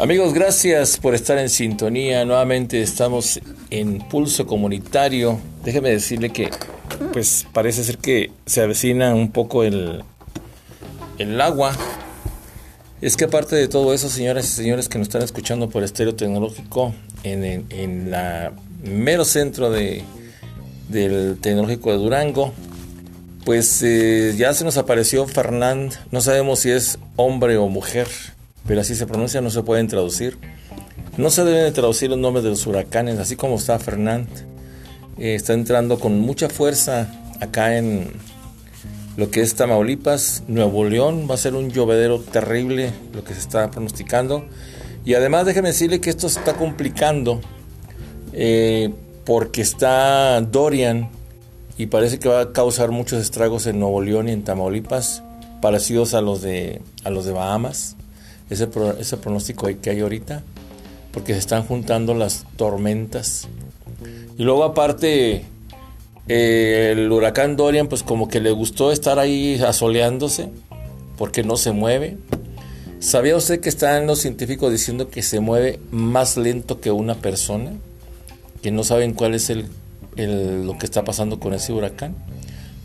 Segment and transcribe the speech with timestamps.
[0.00, 2.24] Amigos, gracias por estar en sintonía.
[2.24, 3.38] Nuevamente estamos
[3.68, 5.38] en Pulso Comunitario.
[5.62, 6.48] Déjeme decirle que,
[7.12, 10.02] pues, parece ser que se avecina un poco el,
[11.18, 11.76] el agua.
[13.02, 16.14] Es que aparte de todo eso, señoras y señores que nos están escuchando por Estéreo
[16.14, 18.10] Tecnológico, en, en,
[18.82, 20.02] mero centro de,
[20.88, 22.54] del Tecnológico de Durango,
[23.44, 25.94] pues eh, ya se nos apareció Fernand.
[26.10, 28.08] No sabemos si es hombre o mujer
[28.66, 30.38] pero así se pronuncia, no se pueden traducir.
[31.16, 34.28] No se deben traducir los nombres de los huracanes, así como está Fernand.
[35.18, 38.12] Eh, está entrando con mucha fuerza acá en
[39.16, 41.26] lo que es Tamaulipas, Nuevo León.
[41.28, 44.46] Va a ser un llovedero terrible lo que se está pronosticando.
[45.04, 47.40] Y además déjeme decirle que esto se está complicando
[48.32, 48.90] eh,
[49.24, 51.08] porque está Dorian
[51.80, 55.22] y parece que va a causar muchos estragos en Nuevo León y en Tamaulipas,
[55.62, 57.96] parecidos a los de, a los de Bahamas
[58.50, 60.42] ese, ese pronóstico que hay ahorita,
[61.10, 63.48] porque se están juntando las tormentas.
[64.36, 65.46] Y luego aparte,
[66.28, 70.50] eh, el huracán Dorian, pues como que le gustó estar ahí asoleándose,
[71.16, 72.18] porque no se mueve.
[72.98, 77.72] ¿Sabía usted que están los científicos diciendo que se mueve más lento que una persona?
[78.60, 79.64] Que no saben cuál es el,
[80.16, 82.14] el, lo que está pasando con ese huracán,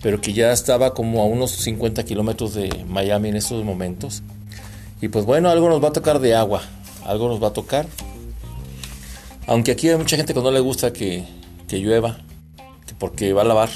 [0.02, 4.24] pero que ya estaba como a unos 50 kilómetros de Miami en estos momentos
[5.02, 6.64] y pues bueno, algo nos va a tocar de agua,
[7.06, 7.86] algo nos va a tocar.
[9.46, 11.26] Aunque aquí hay mucha gente que no le gusta que,
[11.70, 12.18] llueva,
[12.98, 13.70] porque va a lavar.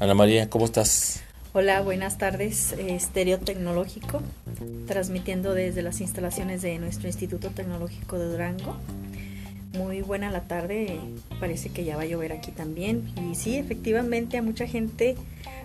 [0.00, 1.22] Ana María, ¿cómo estás?
[1.52, 2.72] Hola, buenas tardes.
[2.72, 4.20] Estéreo Tecnológico,
[4.86, 8.76] transmitiendo desde las instalaciones de nuestro Instituto Tecnológico de Durango.
[9.76, 11.00] Muy buena la tarde,
[11.40, 13.12] parece que ya va a llover aquí también.
[13.30, 15.16] Y sí, efectivamente a mucha gente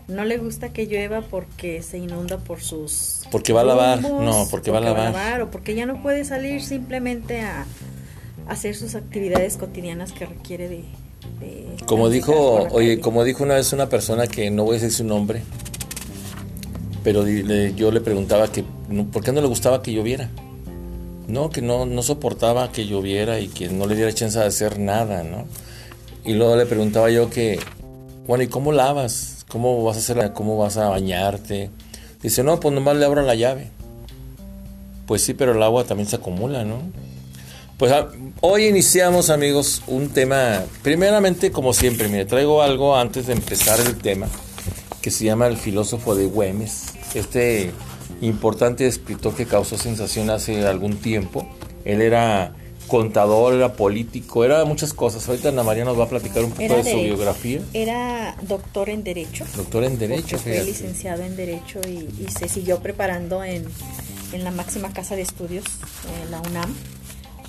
[0.07, 3.21] no le gusta que llueva porque se inunda por sus...
[3.31, 5.41] Porque va a lavar, no, porque, va a lavar.
[5.41, 7.65] O porque ya no puede salir simplemente a,
[8.47, 10.83] hacer sus actividades cotidianas que requiere de...
[11.85, 15.03] como dijo, oye, como dijo una vez una persona que no voy a decir su
[15.03, 15.43] nombre,
[17.03, 18.63] pero yo le preguntaba que
[19.11, 20.31] por qué no le gustaba que lloviera.
[21.29, 24.79] No, que no, no soportaba que lloviera y que no le diera chance de hacer
[24.79, 25.45] nada, ¿no?
[26.25, 27.59] Y luego le preguntaba yo que,
[28.25, 29.45] bueno, ¿y cómo lavas?
[29.47, 31.69] ¿Cómo vas a hacer, cómo vas a bañarte?
[32.23, 33.69] Dice, no, pues nomás le abro la llave.
[35.05, 36.81] Pues sí, pero el agua también se acumula, ¿no?
[37.77, 38.09] Pues ah,
[38.41, 43.97] hoy iniciamos, amigos, un tema, primeramente, como siempre, mire, traigo algo antes de empezar el
[43.97, 44.27] tema,
[45.01, 47.71] que se llama El filósofo de Güemes, este
[48.21, 51.47] importante escritor que causó sensación hace algún tiempo.
[51.85, 52.53] Él era
[52.89, 55.29] contador, era político, era muchas cosas.
[55.29, 57.61] Ahorita Ana María nos va a platicar un poco de, su biografía.
[57.73, 59.45] Era doctor en Derecho.
[59.55, 63.63] Doctor en Derecho, Fue licenciado en Derecho y, se siguió preparando en,
[64.33, 65.63] la máxima casa de estudios,
[66.23, 66.75] en la UNAM.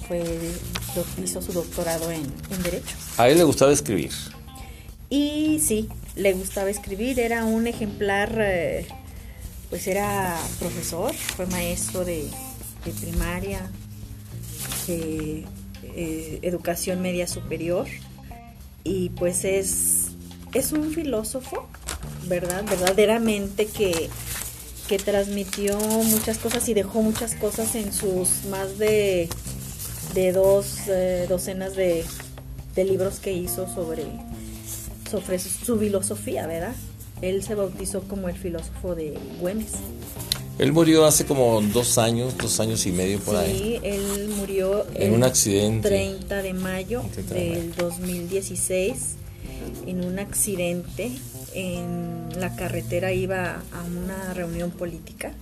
[0.06, 0.22] Fue,
[1.22, 2.22] hizo su doctorado en,
[2.62, 2.96] Derecho.
[3.16, 4.12] A él le gustaba escribir.
[5.08, 8.86] Y sí, le gustaba escribir, era un ejemplar, eh,
[9.70, 12.28] pues era profesor, fue maestro de,
[12.84, 13.70] de primaria,
[14.88, 17.86] eh, educación media superior
[18.84, 20.08] y pues es,
[20.52, 21.68] es un filósofo,
[22.26, 22.64] ¿verdad?
[22.68, 24.10] Verdaderamente que,
[24.88, 29.28] que transmitió muchas cosas y dejó muchas cosas en sus más de,
[30.14, 32.04] de dos eh, docenas de,
[32.74, 34.04] de, libros que hizo sobre,
[35.10, 36.74] sobre su filosofía, ¿verdad?
[37.22, 39.72] Él se bautizó como el filósofo de Güemes.
[40.58, 43.56] Él murió hace como dos años, dos años y medio por ahí.
[43.56, 45.88] Sí, él murió en un accidente.
[45.88, 49.16] 30 de mayo del 2016
[49.86, 51.10] en un accidente
[51.54, 55.32] en la carretera iba a una reunión política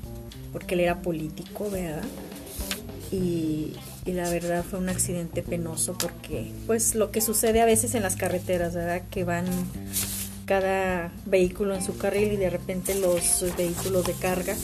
[0.52, 2.02] porque él era político, ¿verdad?
[3.10, 3.72] Y,
[4.04, 8.02] y, la verdad fue un accidente penoso porque pues lo que sucede a veces en
[8.02, 9.02] las carreteras, ¿verdad?
[9.10, 9.46] Que van
[10.48, 14.56] cada vehículo en su carril y de repente los vehículos de carga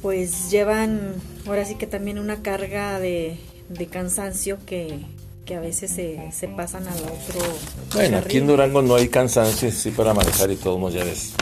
[0.00, 1.14] pues llevan
[1.46, 3.38] ahora sí que también una carga de,
[3.90, 5.04] cansancio que,
[5.54, 7.40] a veces se, pasan al otro.
[7.94, 11.32] Bueno, aquí en Durango no hay cansancio, sí, para manejar y todo, ya ves.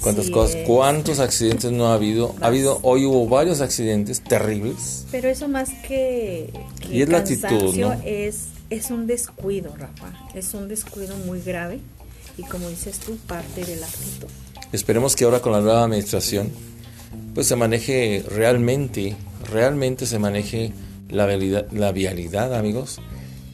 [0.00, 0.56] ¿Cuántas cosas?
[0.66, 2.34] ¿Cuántos accidentes no ha habido?
[2.40, 5.06] Ha habido, hoy hubo varios accidentes terribles.
[5.12, 6.52] Pero eso más que,
[6.90, 7.92] y es la actitud, ¿no?
[8.04, 10.12] es, es un descuido, Rafa.
[10.34, 11.80] Es un descuido muy grave
[12.36, 14.28] y como dices tú, parte de la actitud.
[14.72, 16.50] Esperemos que ahora con la nueva administración
[17.34, 19.16] pues se maneje realmente,
[19.50, 20.72] realmente se maneje
[21.08, 21.26] la
[21.92, 23.00] vialidad, amigos,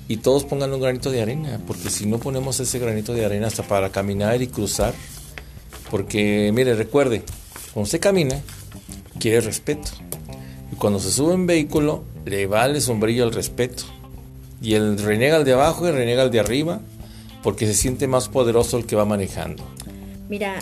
[0.06, 3.48] y todos pongan un granito de arena, porque si no ponemos ese granito de arena
[3.48, 4.94] hasta para caminar y cruzar,
[5.90, 7.22] Porque, mire, recuerde,
[7.72, 8.40] cuando usted camina,
[9.18, 9.90] quiere respeto.
[10.72, 13.84] Y cuando se sube en vehículo, le vale sombrillo el respeto.
[14.60, 16.80] Y el renega al de abajo y renega al de arriba,
[17.42, 19.64] porque se siente más poderoso el que va manejando.
[20.28, 20.58] Mira,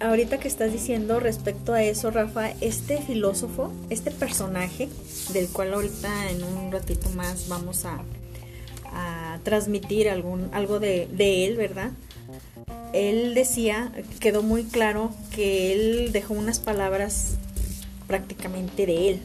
[0.00, 4.88] ahorita que estás diciendo respecto a eso, Rafa, este filósofo, este personaje,
[5.32, 8.02] del cual ahorita en un ratito más vamos a,
[9.44, 11.92] transmitir algún, algo de, de él, ¿verdad?
[12.92, 17.36] Él decía, quedó muy claro que él dejó unas palabras
[18.08, 19.20] prácticamente de él.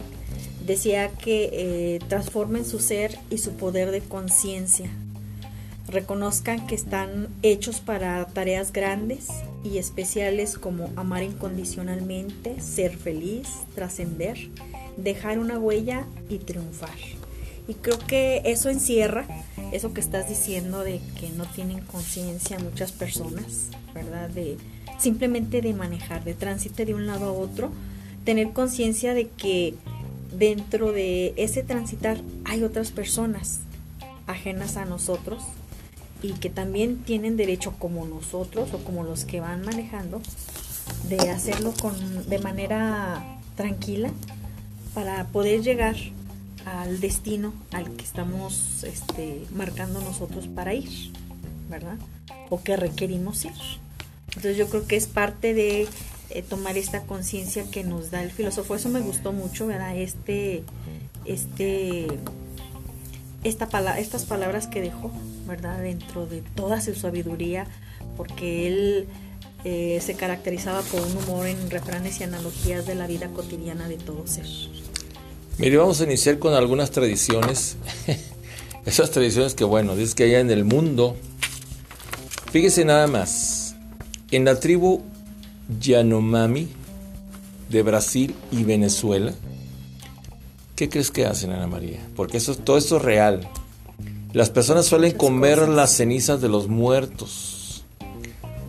[0.65, 4.89] Decía que eh, transformen su ser y su poder de conciencia.
[5.87, 9.27] Reconozcan que están hechos para tareas grandes
[9.63, 14.49] y especiales como amar incondicionalmente, ser feliz, trascender,
[14.97, 16.97] dejar una huella y triunfar.
[17.67, 19.25] Y creo que eso encierra
[19.71, 24.29] eso que estás diciendo de que no tienen conciencia muchas personas, ¿verdad?
[24.29, 24.57] De
[24.99, 27.71] simplemente de manejar, de tránsito de un lado a otro,
[28.23, 29.75] tener conciencia de que
[30.37, 33.59] dentro de ese transitar hay otras personas
[34.27, 35.43] ajenas a nosotros
[36.21, 40.21] y que también tienen derecho como nosotros o como los que van manejando
[41.09, 44.11] de hacerlo con de manera tranquila
[44.93, 45.95] para poder llegar
[46.65, 51.11] al destino al que estamos este, marcando nosotros para ir,
[51.69, 51.97] ¿verdad?
[52.49, 53.51] O que requerimos ir.
[54.29, 55.87] Entonces yo creo que es parte de
[56.29, 58.75] eh, tomar esta conciencia que nos da el filósofo.
[58.75, 59.95] Eso me gustó mucho, ¿verdad?
[59.95, 60.63] Este,
[61.25, 62.07] este,
[63.45, 63.67] esta
[63.99, 65.11] estas palabras que dejó,
[65.47, 65.79] ¿verdad?
[65.79, 67.67] Dentro de toda su sabiduría,
[68.17, 69.07] porque él
[69.63, 73.97] eh, se caracterizaba por un humor en refranes y analogías de la vida cotidiana de
[73.97, 74.47] todo ser.
[75.59, 77.77] Mire, vamos a iniciar con algunas tradiciones.
[78.85, 81.15] Esas tradiciones que, bueno, dice que allá en el mundo,
[82.51, 83.75] fíjese nada más,
[84.31, 85.03] en la tribu
[85.79, 86.67] Yanomami
[87.69, 89.33] de Brasil y Venezuela,
[90.75, 91.99] ¿qué crees que hacen, Ana María?
[92.15, 93.47] Porque eso, todo esto es real.
[94.33, 97.85] Las personas suelen comer las cenizas de los muertos.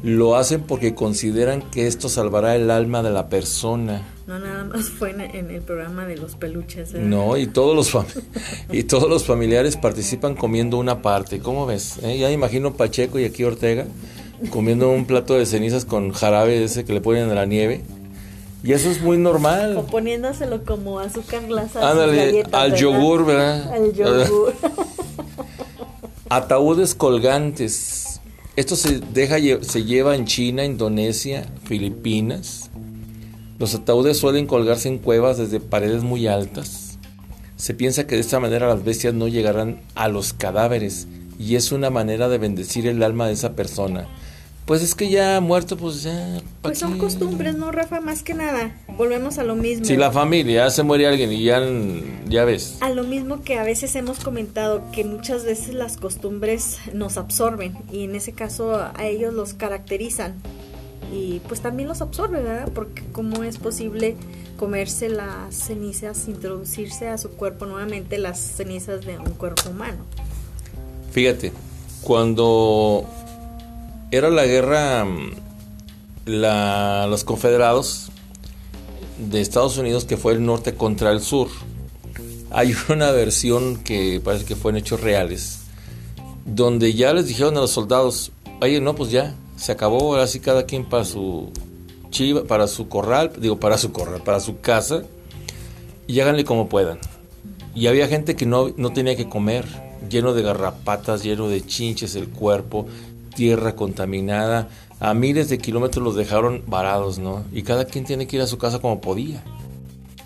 [0.03, 4.07] Lo hacen porque consideran que esto salvará el alma de la persona.
[4.27, 6.95] No nada más fue en, el programa de los peluches.
[6.95, 6.99] ¿eh?
[7.01, 8.05] No, y todos los
[8.73, 11.41] y todos los familiares participan comiendo una parte.
[11.41, 11.99] ¿Cómo ves?
[12.03, 12.19] ¿Eh?
[12.19, 13.87] Ya imagino Pacheco y aquí Ortega
[14.51, 17.83] comiendo un plato de cenizas con jarabe ese que le ponen a la nieve.
[18.67, 19.77] Y eso es muy normal.
[19.77, 23.73] O poniéndoselo como azúcar glass al yogur, ¿verdad?
[23.73, 24.55] Al yogur.
[26.29, 28.21] Ataúdes colgantes.
[28.57, 32.71] Esto se deja se lleva en China, Indonesia, Filipinas.
[33.61, 36.99] Los ataúdes suelen colgarse en cuevas desde paredes muy altas.
[37.55, 41.07] Se piensa que de esta manera las bestias no llegarán a los cadáveres
[41.39, 44.09] y es una manera de bendecir el alma de esa persona.
[44.67, 46.41] Pues es que ya muerto, pues ya.
[46.61, 48.01] Pues son costumbres, ¿no, Rafa?
[48.01, 48.77] Más que nada.
[48.99, 49.85] Volvemos a lo mismo.
[49.85, 51.63] Si la familia se muere alguien y ya,
[52.29, 52.79] ya ves.
[52.81, 57.79] A lo mismo que a veces hemos comentado, que muchas veces las costumbres nos absorben
[57.93, 60.35] y en ese caso a ellos los caracterizan
[61.13, 62.69] y pues también los absorbe, ¿verdad?
[62.75, 64.17] Porque cómo es posible
[64.57, 69.99] comerse las cenizas, introducirse a su cuerpo nuevamente las cenizas de un cuerpo humano.
[71.13, 71.53] Fíjate,
[72.03, 73.07] cuando
[74.11, 75.33] era la guerra, mm,
[76.27, 78.11] los confederados
[79.19, 81.49] de Estados Unidos, que fue el norte contra el sur,
[82.51, 85.61] hay una versión que parece que fue en hechos reales,
[86.45, 90.65] donde ya les dijeron a los soldados, oye, no, pues ya, se acabó, ahora cada
[90.65, 91.51] quien para su
[92.11, 95.03] chiva, para su corral, digo para su corral, para su casa,
[96.07, 96.99] y háganle como puedan.
[97.75, 99.67] Y había gente que no, no tenía que comer,
[100.09, 102.87] lleno de garrapatas, lleno de chinches el cuerpo,
[103.37, 107.45] tierra contaminada, a miles de kilómetros los dejaron varados, ¿no?
[107.53, 109.45] Y cada quien tiene que ir a su casa como podía.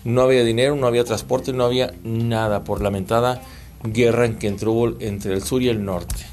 [0.03, 3.41] No había dinero, no había transporte, no había nada por lamentada
[3.83, 6.25] guerra en que entró entre el sur y el norte.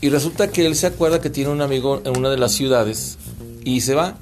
[0.00, 3.18] Y resulta que él se acuerda que tiene un amigo en una de las ciudades
[3.64, 4.16] y se va.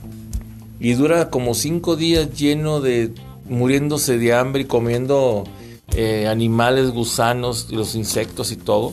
[0.79, 3.13] Y dura como cinco días lleno de
[3.49, 5.45] muriéndose de hambre y comiendo
[5.95, 8.93] eh, animales, gusanos, los insectos y todo.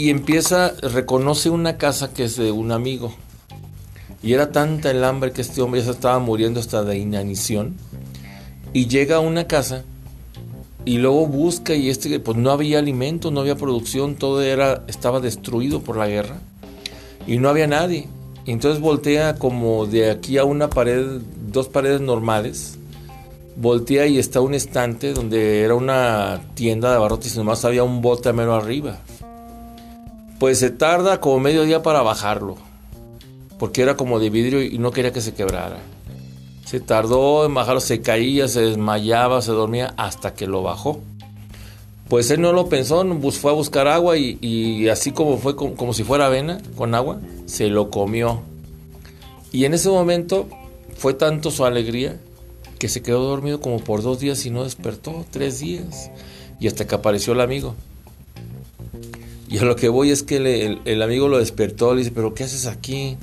[0.00, 3.12] Y empieza, reconoce una casa que es de un amigo.
[4.22, 7.76] Y era tanta el hambre que este hombre ya se estaba muriendo hasta de inanición.
[8.72, 9.84] Y llega a una casa
[10.86, 15.20] y luego busca y este pues no había alimento, no había producción, todo era estaba
[15.20, 16.38] destruido por la guerra
[17.26, 18.08] y no había nadie.
[18.46, 22.78] Entonces voltea como de aquí a una pared, dos paredes normales.
[23.54, 28.00] Voltea y está un estante donde era una tienda de abarrotes y nomás había un
[28.00, 28.98] bote a mero arriba.
[30.40, 32.56] Pues se tarda como medio día para bajarlo.
[33.58, 35.76] porque era como de vidrio y no quería que se quebrara.
[36.64, 41.00] Se tardó en bajarlo, se caía, se desmayaba, se dormía hasta que lo bajó.
[42.08, 46.04] Pues él no lo pensó, fue a buscar agua y, así como fue como, si
[46.04, 48.40] fuera avena con agua, se lo comió.
[49.52, 50.48] Y en ese momento
[50.96, 52.18] fue tanto su alegría
[52.78, 56.10] que se quedó dormido como por dos días y no despertó, tres días.
[56.58, 57.74] Y hasta que apareció el amigo.
[59.50, 62.34] Y a lo que voy es que el, el, amigo lo despertó, le dice, pero
[62.34, 63.16] ¿qué haces aquí?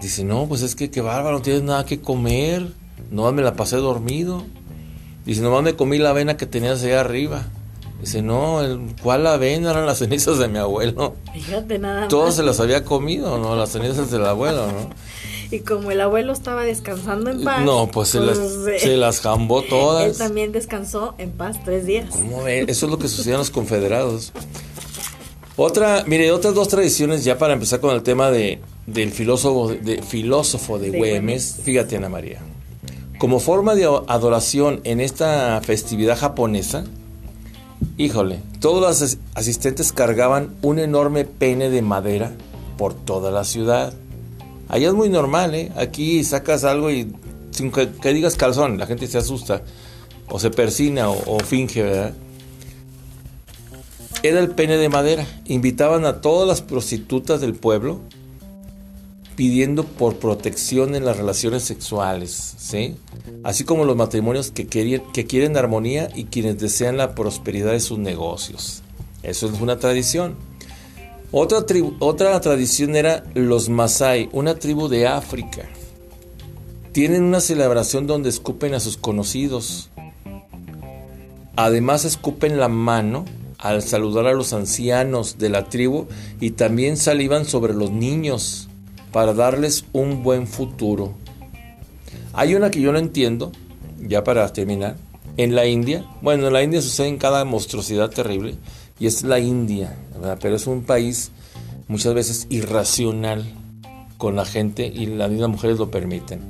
[0.00, 2.68] Dice, no, pues es que qué bárbaro, no tienes nada que comer.
[3.10, 4.44] No, me la pasé dormido.
[5.24, 7.42] Dice, nomás me comí la avena que tenías allá arriba.
[8.00, 8.60] Dice, no,
[9.02, 9.72] ¿cuál avena?
[9.72, 11.16] Eran las cenizas de mi abuelo.
[11.32, 13.56] Fíjate nada Todos se las había comido, ¿no?
[13.56, 14.90] Las cenizas del abuelo, ¿no?
[15.50, 17.64] y como el abuelo estaba descansando en paz.
[17.64, 20.06] No, pues, se, las, pues, se las jambó todas.
[20.06, 22.10] Él también descansó en paz tres días.
[22.10, 22.64] ¿Cómo ve?
[22.68, 24.32] Eso es lo que sucedía los confederados.
[25.58, 30.02] Otra, mire, otras dos tradiciones ya para empezar con el tema de, del filósofo de,
[30.02, 31.60] filósofo de, Güemes.
[31.62, 32.40] Fíjate, Ana María.
[33.18, 36.84] Como forma de adoración en esta festividad japonesa,
[37.96, 42.32] híjole, todos los asistentes cargaban un enorme pene de madera
[42.76, 43.94] por toda la ciudad.
[44.68, 45.72] Allá es muy normal, ¿eh?
[45.76, 47.10] Aquí sacas algo y
[47.50, 49.62] sin que, digas calzón, la gente se asusta
[50.28, 52.12] o se persina o finge, ¿verdad?
[54.28, 55.26] Era el pene de madera.
[55.46, 58.00] Invitaban a todas las prostitutas del pueblo
[59.36, 62.96] pidiendo por protección en las relaciones sexuales, ¿sí?
[63.44, 67.80] Así como los matrimonios que, quieren, que quieren armonía y quienes desean la prosperidad de
[67.80, 68.82] sus negocios.
[69.22, 70.36] Eso es una tradición.
[71.32, 71.64] Otra,
[71.98, 75.68] otra tradición era los Masai, una tribu de África.
[76.92, 79.90] Tienen una celebración donde escupen a sus conocidos.
[81.56, 83.26] Además escupen la mano
[83.58, 86.06] al saludar a los ancianos de la tribu
[86.40, 88.68] y también salivan sobre los niños
[89.12, 91.14] para darles un buen futuro.
[92.32, 93.52] Hay una que yo no entiendo,
[93.98, 94.96] ya para terminar,
[95.38, 98.56] en la India, bueno, en la India sucede en cada monstruosidad terrible,
[98.98, 99.96] y es la India,
[100.40, 101.30] pero es un país
[101.88, 103.44] muchas veces irracional
[104.18, 106.40] con la gente y las mismas mujeres lo permiten.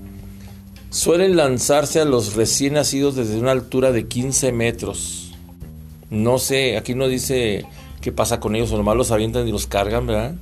[0.91, 5.26] Suelen lanzarse a los recién nacidos desde una altura de 15 metros
[6.11, 7.65] no sé, aquí no dice
[8.01, 10.35] qué pasa con ellos, o nomás los avientan y los cargan, ¿verdad?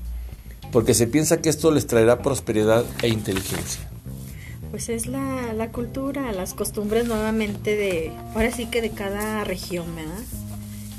[0.72, 3.88] Porque se piensa que esto les traerá prosperidad e inteligencia.
[4.70, 9.86] Pues es la, la cultura, las costumbres nuevamente de, ahora sí que de cada región,
[9.94, 10.24] ¿verdad?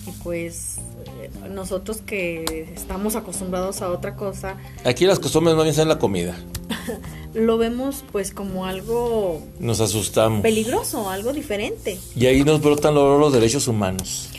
[0.08, 0.78] Y pues
[1.22, 4.56] eh, nosotros que estamos acostumbrados a otra cosa.
[4.86, 6.36] Aquí las costumbres no bien son la comida.
[7.34, 9.42] lo vemos pues como algo...
[9.60, 10.42] Nos asustamos.
[10.42, 12.00] Peligroso, algo diferente.
[12.16, 14.30] Y ahí nos brotan los derechos humanos.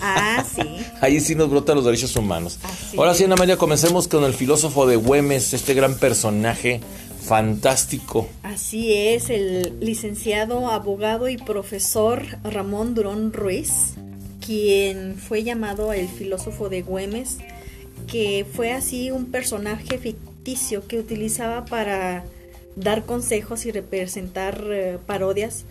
[0.00, 0.62] Ah, sí.
[1.00, 2.58] Ahí sí nos brotan los derechos humanos.
[2.96, 6.80] Ahora sí, Ana María, comencemos con el filósofo de Güemes, este gran personaje
[7.24, 8.28] fantástico.
[8.42, 13.94] Así es, el licenciado, abogado y profesor Ramón Durón Ruiz,
[14.44, 17.38] quien fue llamado el filósofo de Güemes,
[18.06, 22.24] que fue así un personaje ficticio que utilizaba para
[22.76, 25.64] dar consejos y representar eh, parodias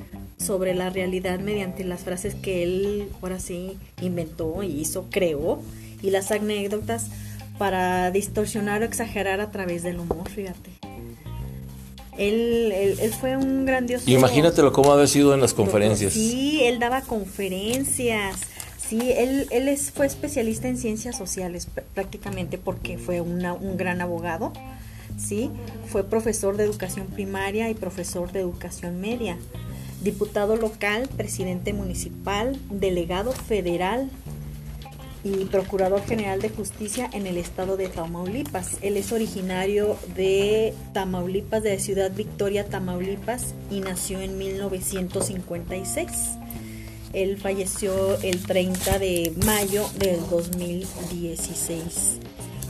[0.44, 5.62] sobre la realidad mediante las frases que él ahora sí inventó y hizo, creó,
[6.02, 7.08] y las anécdotas
[7.58, 10.72] para distorsionar o exagerar a través del humor, fíjate.
[12.18, 14.10] Él, él, fue un grandioso...
[14.10, 16.14] Imagínatelo cómo ha sido en las conferencias.
[16.14, 18.36] Sí, él daba conferencias.
[18.78, 24.02] Sí, él, él es, fue especialista en ciencias sociales prácticamente porque fue una, un gran
[24.02, 24.54] abogado.
[25.18, 25.50] Sí,
[25.88, 29.38] fue profesor de educación primaria y profesor de educación media
[30.04, 34.10] diputado local, presidente municipal, delegado federal
[35.24, 38.78] y procurador general de justicia en el estado de Tamaulipas.
[38.82, 46.10] Él es originario de Tamaulipas, de Ciudad Victoria, Tamaulipas, y nació en 1956.
[47.14, 52.18] Él falleció el 30 de mayo del 2016.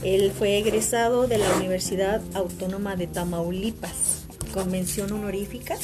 [0.03, 5.77] Él fue egresado de la Universidad Autónoma de Tamaulipas, convención honorífica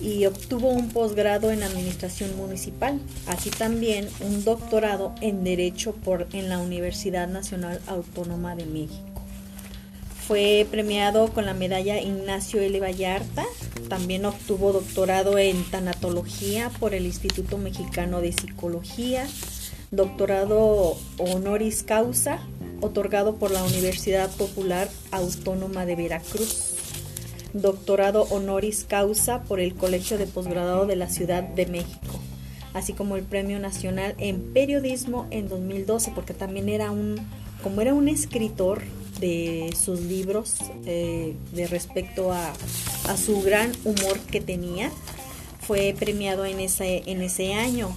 [0.00, 6.48] y obtuvo un posgrado en Administración Municipal, así también un doctorado en Derecho por, en
[6.48, 9.22] la Universidad Nacional Autónoma de México.
[10.26, 12.80] Fue premiado con la medalla Ignacio L.
[12.80, 13.44] Vallarta,
[13.88, 19.26] también obtuvo doctorado en Tanatología por el Instituto Mexicano de Psicología,
[19.92, 22.40] doctorado honoris causa
[22.80, 26.65] otorgado por la Universidad Popular Autónoma de Veracruz
[27.52, 32.20] doctorado honoris causa por el Colegio de Posgrado de la Ciudad de México,
[32.74, 37.16] así como el Premio Nacional en Periodismo en 2012, porque también era un,
[37.62, 38.82] como era un escritor,
[39.20, 42.52] de sus libros eh, de respecto a,
[43.16, 44.90] su gran humor que tenía.
[45.60, 47.96] Fue premiado en ese, en ese año,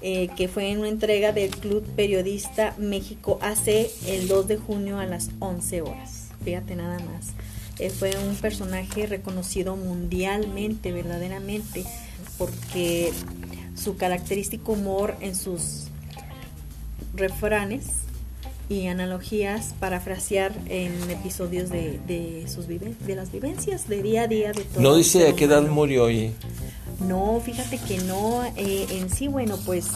[0.00, 4.98] eh, que fue en una entrega del Club Periodista México AC el 2 de junio
[4.98, 6.28] a las 11 horas.
[6.44, 7.28] Fíjate nada más.
[7.80, 11.84] Eh, fue un personaje reconocido mundialmente, verdaderamente,
[12.36, 13.10] porque
[13.74, 15.84] su característico humor en sus
[17.14, 17.86] refranes
[18.68, 24.22] y analogías para frasear en episodios de, de sus vive de las vivencias de día
[24.22, 24.82] a día de todo.
[24.82, 26.32] No dice a qué edad murió hoy.
[27.00, 28.44] No, fíjate que no.
[28.56, 29.86] Eh, en sí, bueno, pues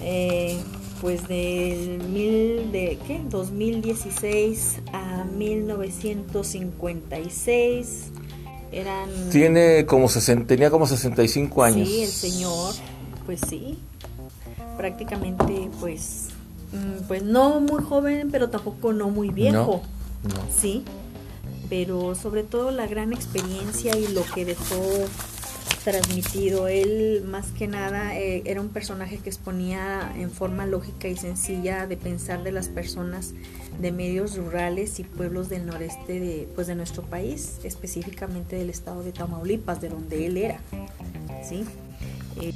[0.00, 0.58] eh,
[1.00, 8.06] pues del mil de qué 2016 a 1956
[8.72, 10.08] eran tiene como
[10.46, 11.88] tenía como 65 años.
[11.88, 12.74] Sí, el señor,
[13.26, 13.78] pues sí.
[14.76, 16.30] Prácticamente pues
[16.72, 19.82] Mm, pues no muy joven, pero tampoco no muy viejo.
[20.54, 20.84] Sí,
[21.68, 24.76] pero sobre todo la gran experiencia y lo que dejó
[25.84, 26.68] transmitido.
[26.68, 31.86] Él más que nada eh, era un personaje que exponía en forma lógica y sencilla
[31.86, 33.34] de pensar de las personas
[33.80, 39.02] de medios rurales y pueblos del noreste de, pues de nuestro país, específicamente del estado
[39.02, 40.60] de Tamaulipas, de donde él era.
[41.42, 41.64] ¿sí?
[42.40, 42.52] Eh,